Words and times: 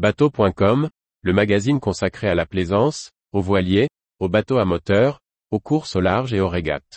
Bateau.com, 0.00 0.88
le 1.20 1.32
magazine 1.34 1.78
consacré 1.78 2.26
à 2.26 2.34
la 2.34 2.46
plaisance, 2.46 3.10
aux 3.34 3.42
voiliers, 3.42 3.90
aux 4.18 4.30
bateaux 4.30 4.56
à 4.56 4.64
moteur, 4.64 5.20
aux 5.50 5.60
courses 5.60 5.94
au 5.94 6.00
large 6.00 6.32
et 6.32 6.40
aux 6.40 6.48
régates. 6.48 6.96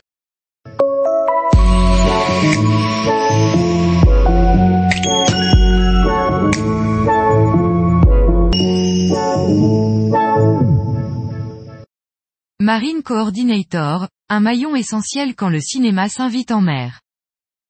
Marine 12.62 13.04
Coordinator, 13.04 14.08
un 14.30 14.40
maillon 14.40 14.78
essentiel 14.78 15.36
quand 15.36 15.50
le 15.50 15.60
cinéma 15.60 16.08
s'invite 16.08 16.52
en 16.52 16.62
mer. 16.62 17.02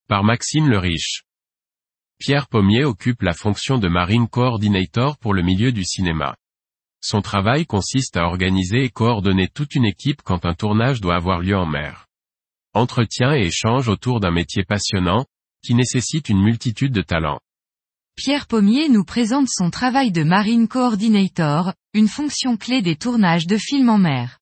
Par 0.08 0.24
Maxime 0.24 0.70
le 0.70 0.78
Riche. 0.78 1.24
Pierre 2.20 2.48
Pommier 2.48 2.86
occupe 2.86 3.22
la 3.22 3.34
fonction 3.34 3.78
de 3.78 3.88
Marine 3.88 4.28
Coordinator 4.28 5.18
pour 5.18 5.34
le 5.34 5.42
milieu 5.42 5.72
du 5.72 5.84
cinéma. 5.84 6.36
Son 7.02 7.22
travail 7.22 7.66
consiste 7.66 8.16
à 8.16 8.24
organiser 8.24 8.86
et 8.86 8.90
coordonner 8.90 9.50
toute 9.50 9.76
une 9.76 9.86
équipe 9.86 10.22
quand 10.22 10.46
un 10.46 10.54
tournage 10.54 11.02
doit 11.02 11.16
avoir 11.16 11.42
lieu 11.42 11.58
en 11.58 11.66
mer. 11.66 12.08
Entretien 12.74 13.36
et 13.36 13.48
échange 13.48 13.90
autour 13.90 14.20
d'un 14.20 14.32
métier 14.32 14.64
passionnant, 14.64 15.26
qui 15.64 15.76
nécessite 15.76 16.30
une 16.30 16.42
multitude 16.42 16.94
de 16.94 17.02
talents. 17.02 17.40
Pierre 18.16 18.48
Pommier 18.48 18.90
nous 18.90 19.04
présente 19.04 19.48
son 19.50 19.70
travail 19.70 20.12
de 20.12 20.24
Marine 20.24 20.68
Coordinator, 20.68 21.74
une 21.94 22.08
fonction 22.08 22.58
clé 22.58 22.82
des 22.82 22.96
tournages 22.96 23.48
de 23.48 23.58
films 23.58 23.90
en 23.90 23.98
mer. 23.98 24.40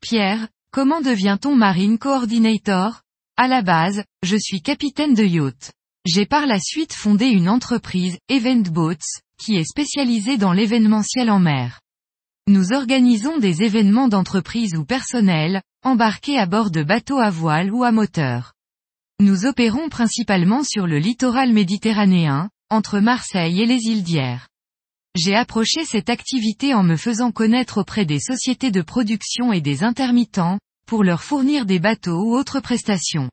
Pierre, 0.00 0.48
comment 0.72 1.00
devient-on 1.00 1.54
Marine 1.54 1.98
Coordinator? 1.98 3.02
À 3.36 3.48
la 3.48 3.62
base, 3.62 4.04
je 4.22 4.36
suis 4.36 4.60
capitaine 4.60 5.14
de 5.14 5.24
yacht. 5.24 5.72
J'ai 6.06 6.24
par 6.24 6.46
la 6.46 6.60
suite 6.60 6.92
fondé 6.92 7.26
une 7.26 7.48
entreprise, 7.48 8.16
Event 8.28 8.62
Boats, 8.70 8.94
qui 9.38 9.56
est 9.56 9.64
spécialisée 9.64 10.36
dans 10.36 10.52
l'événementiel 10.52 11.30
en 11.30 11.40
mer. 11.40 11.80
Nous 12.46 12.72
organisons 12.72 13.38
des 13.38 13.64
événements 13.64 14.06
d'entreprise 14.06 14.76
ou 14.76 14.84
personnels, 14.84 15.62
embarqués 15.82 16.38
à 16.38 16.46
bord 16.46 16.70
de 16.70 16.84
bateaux 16.84 17.18
à 17.18 17.30
voile 17.30 17.72
ou 17.72 17.82
à 17.82 17.90
moteur. 17.90 18.52
Nous 19.18 19.46
opérons 19.46 19.88
principalement 19.88 20.62
sur 20.62 20.86
le 20.86 20.98
littoral 20.98 21.52
méditerranéen, 21.52 22.50
entre 22.70 23.00
Marseille 23.00 23.60
et 23.60 23.66
les 23.66 23.86
îles 23.86 24.04
d'Hyères. 24.04 24.46
J'ai 25.16 25.34
approché 25.34 25.84
cette 25.84 26.08
activité 26.08 26.72
en 26.72 26.84
me 26.84 26.96
faisant 26.96 27.32
connaître 27.32 27.78
auprès 27.78 28.04
des 28.04 28.20
sociétés 28.20 28.70
de 28.70 28.82
production 28.82 29.52
et 29.52 29.60
des 29.60 29.82
intermittents, 29.82 30.60
pour 30.86 31.02
leur 31.02 31.24
fournir 31.24 31.66
des 31.66 31.80
bateaux 31.80 32.22
ou 32.26 32.36
autres 32.36 32.60
prestations. 32.60 33.28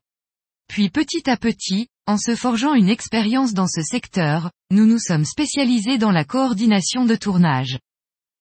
Puis 0.66 0.90
petit 0.90 1.30
à 1.30 1.36
petit, 1.36 1.86
en 2.06 2.18
se 2.18 2.36
forgeant 2.36 2.74
une 2.74 2.88
expérience 2.88 3.54
dans 3.54 3.66
ce 3.66 3.82
secteur, 3.82 4.50
nous 4.70 4.86
nous 4.86 4.98
sommes 4.98 5.24
spécialisés 5.24 5.96
dans 5.96 6.10
la 6.10 6.24
coordination 6.24 7.06
de 7.06 7.16
tournage. 7.16 7.78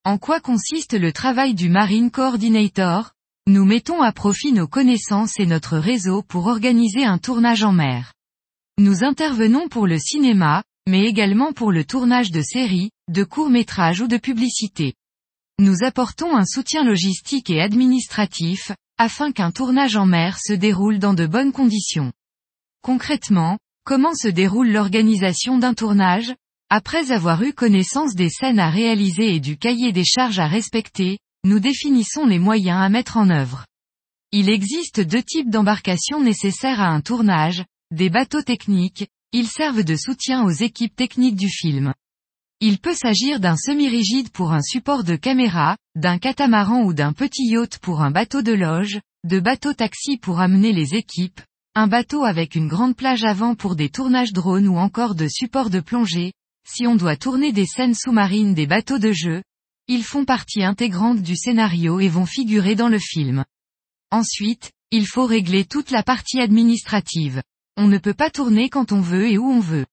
En 0.03 0.17
quoi 0.17 0.41
consiste 0.41 0.93
le 0.93 1.13
travail 1.13 1.53
du 1.53 1.69
Marine 1.69 2.11
Coordinator? 2.11 3.11
Nous 3.47 3.65
mettons 3.65 4.01
à 4.01 4.11
profit 4.11 4.51
nos 4.51 4.67
connaissances 4.67 5.39
et 5.39 5.45
notre 5.45 5.77
réseau 5.77 6.23
pour 6.23 6.47
organiser 6.47 7.05
un 7.05 7.17
tournage 7.17 7.63
en 7.63 7.71
mer. 7.71 8.13
Nous 8.77 9.03
intervenons 9.03 9.69
pour 9.69 9.87
le 9.87 9.97
cinéma, 9.97 10.63
mais 10.87 11.05
également 11.05 11.53
pour 11.53 11.71
le 11.71 11.85
tournage 11.85 12.31
de 12.31 12.41
séries, 12.41 12.91
de 13.09 13.23
courts-métrages 13.23 14.01
ou 14.01 14.07
de 14.07 14.17
publicités. 14.17 14.93
Nous 15.59 15.83
apportons 15.83 16.35
un 16.35 16.45
soutien 16.45 16.83
logistique 16.83 17.49
et 17.49 17.61
administratif, 17.61 18.71
afin 18.97 19.31
qu'un 19.31 19.51
tournage 19.51 19.95
en 19.95 20.05
mer 20.05 20.37
se 20.39 20.53
déroule 20.53 20.99
dans 20.99 21.13
de 21.13 21.27
bonnes 21.27 21.51
conditions. 21.51 22.11
Concrètement, 22.83 23.59
comment 23.85 24.13
se 24.13 24.27
déroule 24.27 24.69
l'organisation 24.69 25.57
d'un 25.57 25.73
tournage? 25.73 26.35
Après 26.69 27.13
avoir 27.13 27.41
eu 27.41 27.53
connaissance 27.53 28.13
des 28.13 28.29
scènes 28.29 28.59
à 28.59 28.69
réaliser 28.69 29.35
et 29.35 29.39
du 29.39 29.57
cahier 29.57 29.93
des 29.93 30.03
charges 30.03 30.39
à 30.39 30.47
respecter, 30.47 31.17
nous 31.45 31.61
définissons 31.61 32.25
les 32.25 32.39
moyens 32.39 32.81
à 32.81 32.89
mettre 32.89 33.15
en 33.15 33.29
œuvre. 33.29 33.65
Il 34.33 34.49
existe 34.49 34.99
deux 34.99 35.23
types 35.23 35.49
d'embarcations 35.49 36.19
nécessaires 36.19 36.81
à 36.81 36.89
un 36.89 36.99
tournage, 36.99 37.63
des 37.91 38.09
bateaux 38.09 38.41
techniques, 38.41 39.07
ils 39.31 39.47
servent 39.47 39.85
de 39.85 39.95
soutien 39.95 40.43
aux 40.43 40.51
équipes 40.51 40.95
techniques 40.95 41.37
du 41.37 41.47
film. 41.47 41.93
Il 42.59 42.79
peut 42.79 42.95
s'agir 42.95 43.39
d'un 43.39 43.55
semi-rigide 43.55 44.29
pour 44.29 44.51
un 44.51 44.61
support 44.61 45.05
de 45.05 45.15
caméra, 45.15 45.77
d'un 45.95 46.17
catamaran 46.17 46.81
ou 46.81 46.93
d'un 46.93 47.13
petit 47.13 47.45
yacht 47.45 47.77
pour 47.77 48.01
un 48.01 48.11
bateau 48.11 48.41
de 48.41 48.51
loge, 48.51 48.99
de 49.23 49.39
bateaux 49.39 49.73
taxi 49.73 50.17
pour 50.17 50.41
amener 50.41 50.73
les 50.73 50.95
équipes, 50.95 51.39
un 51.75 51.87
bateau 51.87 52.23
avec 52.23 52.53
une 52.53 52.67
grande 52.67 52.95
plage 52.95 53.23
avant 53.23 53.55
pour 53.55 53.75
des 53.75 53.89
tournages 53.89 54.31
drones 54.31 54.67
ou 54.67 54.77
encore 54.77 55.15
de 55.15 55.27
support 55.27 55.71
de 55.71 55.79
plongée, 55.79 56.33
si 56.67 56.85
on 56.85 56.95
doit 56.95 57.17
tourner 57.17 57.51
des 57.51 57.65
scènes 57.65 57.95
sous-marines 57.95 58.53
des 58.53 58.67
bateaux 58.67 58.99
de 58.99 59.11
jeu, 59.11 59.41
ils 59.87 60.03
font 60.03 60.23
partie 60.23 60.63
intégrante 60.63 61.21
du 61.21 61.35
scénario 61.35 61.99
et 61.99 62.09
vont 62.09 62.27
figurer 62.27 62.75
dans 62.75 62.89
le 62.89 62.99
film. 62.99 63.43
Ensuite, 64.11 64.71
il 64.91 65.07
faut 65.07 65.25
régler 65.25 65.65
toute 65.65 65.89
la 65.89 66.03
partie 66.03 66.39
administrative. 66.39 67.41
On 67.75 67.87
ne 67.87 67.97
peut 67.97 68.13
pas 68.13 68.29
tourner 68.29 68.69
quand 68.69 68.91
on 68.91 69.01
veut 69.01 69.27
et 69.27 69.39
où 69.39 69.49
on 69.49 69.59
veut. 69.59 69.87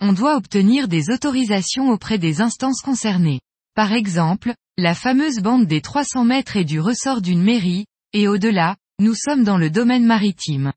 On 0.00 0.14
doit 0.14 0.36
obtenir 0.36 0.88
des 0.88 1.10
autorisations 1.10 1.90
auprès 1.90 2.16
des 2.16 2.40
instances 2.40 2.80
concernées. 2.80 3.40
Par 3.74 3.92
exemple, 3.92 4.54
la 4.78 4.94
fameuse 4.94 5.40
bande 5.40 5.66
des 5.66 5.82
300 5.82 6.24
mètres 6.24 6.56
est 6.56 6.64
du 6.64 6.80
ressort 6.80 7.20
d'une 7.20 7.42
mairie, 7.42 7.84
et 8.14 8.26
au-delà, 8.26 8.76
nous 8.98 9.14
sommes 9.14 9.44
dans 9.44 9.58
le 9.58 9.68
domaine 9.68 10.06
maritime. 10.06 10.72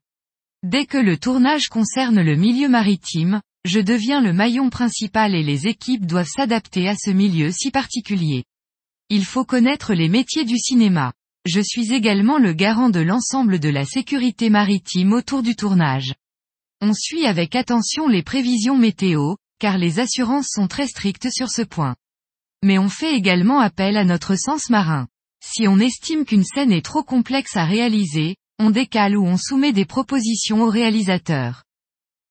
Dès 0.64 0.86
que 0.86 0.96
le 0.96 1.18
tournage 1.18 1.68
concerne 1.68 2.22
le 2.22 2.36
milieu 2.36 2.70
maritime, 2.70 3.42
je 3.66 3.80
deviens 3.80 4.22
le 4.22 4.32
maillon 4.32 4.70
principal 4.70 5.34
et 5.34 5.42
les 5.42 5.66
équipes 5.66 6.06
doivent 6.06 6.26
s'adapter 6.26 6.88
à 6.88 6.94
ce 6.96 7.10
milieu 7.10 7.50
si 7.50 7.70
particulier. 7.70 8.44
Il 9.10 9.26
faut 9.26 9.44
connaître 9.44 9.92
les 9.92 10.08
métiers 10.08 10.46
du 10.46 10.56
cinéma. 10.56 11.12
Je 11.44 11.60
suis 11.60 11.92
également 11.92 12.38
le 12.38 12.54
garant 12.54 12.88
de 12.88 13.00
l'ensemble 13.00 13.58
de 13.58 13.68
la 13.68 13.84
sécurité 13.84 14.48
maritime 14.48 15.12
autour 15.12 15.42
du 15.42 15.54
tournage. 15.54 16.14
On 16.80 16.94
suit 16.94 17.26
avec 17.26 17.56
attention 17.56 18.08
les 18.08 18.22
prévisions 18.22 18.78
météo, 18.78 19.34
car 19.58 19.76
les 19.76 20.00
assurances 20.00 20.48
sont 20.48 20.66
très 20.66 20.86
strictes 20.86 21.30
sur 21.30 21.50
ce 21.50 21.60
point. 21.60 21.94
Mais 22.62 22.78
on 22.78 22.88
fait 22.88 23.14
également 23.14 23.60
appel 23.60 23.98
à 23.98 24.04
notre 24.06 24.34
sens 24.34 24.70
marin. 24.70 25.08
Si 25.44 25.68
on 25.68 25.78
estime 25.78 26.24
qu'une 26.24 26.42
scène 26.42 26.72
est 26.72 26.84
trop 26.86 27.02
complexe 27.02 27.54
à 27.54 27.66
réaliser, 27.66 28.36
on 28.58 28.70
décale 28.70 29.16
ou 29.16 29.24
on 29.24 29.36
soumet 29.36 29.72
des 29.72 29.84
propositions 29.84 30.62
au 30.62 30.70
réalisateur. 30.70 31.64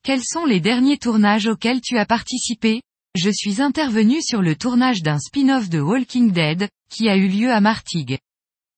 Quels 0.04 0.24
sont 0.24 0.46
les 0.46 0.60
derniers 0.60 0.98
tournages 0.98 1.48
auxquels 1.48 1.82
tu 1.82 1.98
as 1.98 2.06
participé? 2.06 2.82
Je 3.16 3.30
suis 3.30 3.62
intervenu 3.62 4.22
sur 4.22 4.42
le 4.42 4.56
tournage 4.56 5.02
d'un 5.02 5.20
spin-off 5.20 5.70
de 5.70 5.80
Walking 5.80 6.32
Dead, 6.32 6.68
qui 6.90 7.10
a 7.10 7.16
eu 7.16 7.28
lieu 7.28 7.52
à 7.52 7.62
Martigues. 7.62 8.18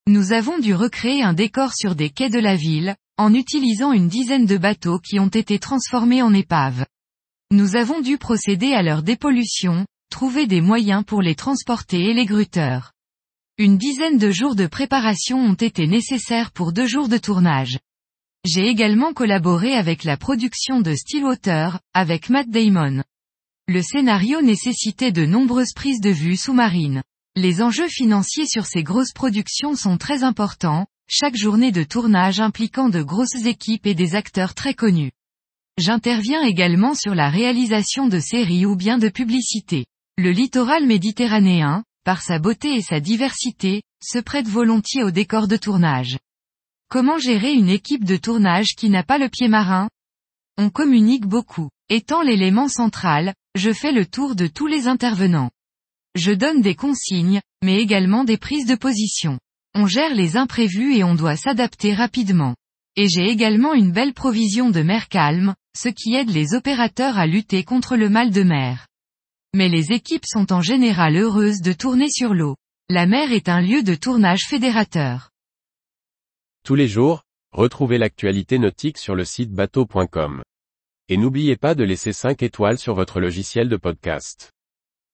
Nous 0.07 0.34
avons 0.34 0.59
dû 0.59 0.75
recréer 0.75 1.23
un 1.23 1.34
décor 1.34 1.73
sur 1.73 1.95
des 1.95 2.09
quais 2.09 2.29
de 2.29 2.39
la 2.39 2.55
ville, 2.55 2.95
en 3.17 3.34
utilisant 3.34 3.91
une 3.91 4.09
dizaine 4.09 4.45
de 4.45 4.57
bateaux 4.57 5.00
qui 5.00 5.19
ont 5.19 5.29
été 5.29 5.57
transformés 5.57 6.22
en 6.22 6.34
épaves. 6.34 6.85
Nous 7.51 7.75
avons 7.75 8.01
dû 8.01 8.17
procéder 8.17 8.73
à 8.73 8.84
leur 8.84 9.03
dépollution, 9.03 9.85
trouver 10.09 10.47
des 10.47 10.61
moyens 10.61 11.03
pour 11.05 11.22
les 11.22 11.35
transporter 11.35 12.09
et 12.09 12.13
les 12.13 12.25
gruteurs. 12.25 12.91
Une 13.57 13.77
dizaine 13.77 14.17
de 14.17 14.31
jours 14.31 14.53
de 14.53 14.67
préparation 14.67 15.38
ont 15.38 15.53
été 15.53 15.88
nécessaires 15.88 16.51
pour 16.51 16.73
deux 16.73 16.88
jours 16.88 17.07
de 17.07 17.17
tournage. 17.17 17.79
J'ai 18.43 18.67
également 18.67 19.13
collaboré 19.13 19.75
avec 19.75 20.03
la 20.03 20.17
production 20.17 20.81
de 20.81 20.93
Stillwater, 20.93 21.79
avec 21.93 22.29
Matt 22.29 22.49
Damon. 22.49 23.01
Le 23.69 23.81
scénario 23.81 24.41
nécessitait 24.41 25.13
de 25.13 25.25
nombreuses 25.25 25.71
prises 25.73 26.01
de 26.01 26.09
vue 26.09 26.35
sous-marines. 26.35 27.01
Les 27.38 27.61
enjeux 27.61 27.88
financiers 27.88 28.45
sur 28.45 28.66
ces 28.66 28.83
grosses 28.83 29.13
productions 29.13 29.75
sont 29.75 29.97
très 29.97 30.23
importants, 30.23 30.85
chaque 31.07 31.37
journée 31.37 31.72
de 31.72 31.83
tournage 31.83 32.41
impliquant 32.41 32.89
de 32.89 33.03
grosses 33.03 33.45
équipes 33.45 33.85
et 33.85 33.95
des 33.95 34.16
acteurs 34.16 34.53
très 34.53 34.73
connus. 34.73 35.13
J'interviens 35.77 36.41
également 36.41 36.93
sur 36.93 37.16
la 37.16 37.29
réalisation 37.29 38.09
de 38.09 38.19
séries 38.19 38.66
ou 38.66 38.75
bien 38.75 38.97
de 38.97 39.07
publicités. 39.07 39.85
Le 40.17 40.31
littoral 40.31 40.85
méditerranéen, 40.85 41.85
par 42.05 42.22
sa 42.22 42.40
beauté 42.40 42.75
et 42.75 42.81
sa 42.81 43.02
diversité, 43.02 43.81
se 44.02 44.19
prête 44.19 44.47
volontiers 44.47 45.03
au 45.03 45.11
décor 45.11 45.47
de 45.47 45.57
tournage. 45.57 46.17
Comment 46.87 47.17
gérer 47.17 47.52
une 47.52 47.69
équipe 47.69 48.05
de 48.05 48.16
tournage 48.16 48.75
qui 48.78 48.90
n'a 48.90 49.03
pas 49.03 49.17
le 49.17 49.28
pied 49.28 49.47
marin? 49.47 49.90
On 50.57 50.69
communique 50.69 51.25
beaucoup. 51.25 51.69
Étant 51.90 52.22
l'élément 52.22 52.67
central, 52.67 53.34
je 53.55 53.73
fais 53.73 53.91
le 53.91 54.05
tour 54.05 54.35
de 54.35 54.46
tous 54.46 54.67
les 54.67 54.87
intervenants. 54.87 55.49
Je 56.13 56.31
donne 56.31 56.61
des 56.61 56.75
consignes, 56.75 57.41
mais 57.63 57.81
également 57.81 58.23
des 58.23 58.37
prises 58.37 58.67
de 58.67 58.75
position. 58.75 59.40
On 59.73 59.87
gère 59.87 60.13
les 60.13 60.37
imprévus 60.37 60.96
et 60.96 61.03
on 61.03 61.16
doit 61.16 61.35
s'adapter 61.35 61.93
rapidement. 61.93 62.55
Et 62.96 63.09
j'ai 63.09 63.25
également 63.25 63.73
une 63.73 63.91
belle 63.91 64.13
provision 64.13 64.69
de 64.69 64.81
mer 64.81 65.09
calme, 65.09 65.55
ce 65.75 65.90
qui 65.90 66.13
aide 66.13 66.29
les 66.29 66.53
opérateurs 66.53 67.17
à 67.17 67.25
lutter 67.28 67.63
contre 67.63 67.97
le 67.97 68.09
mal 68.09 68.29
de 68.29 68.43
mer. 68.43 68.87
Mais 69.57 69.69
les 69.69 69.93
équipes 69.93 70.25
sont 70.25 70.52
en 70.52 70.59
général 70.59 71.16
heureuses 71.16 71.61
de 71.61 71.72
tourner 71.72 72.09
sur 72.09 72.34
l'eau. 72.34 72.57
La 72.90 73.05
mer 73.05 73.31
est 73.31 73.47
un 73.47 73.61
lieu 73.61 73.84
de 73.84 73.96
tournage 73.96 74.41
fédérateur. 74.49 75.29
Tous 76.66 76.75
les 76.75 76.90
jours, 76.90 77.23
retrouvez 77.53 77.97
l'actualité 77.97 78.59
nautique 78.59 78.97
sur 78.97 79.16
le 79.16 79.23
site 79.23 79.53
bateau.com. 79.53 80.43
Et 81.07 81.16
n'oubliez 81.16 81.55
pas 81.55 81.73
de 81.73 81.85
laisser 81.85 82.11
5 82.11 82.43
étoiles 82.43 82.78
sur 82.78 82.96
votre 82.96 83.22
logiciel 83.22 83.69
de 83.69 83.78
podcast. 83.78 84.52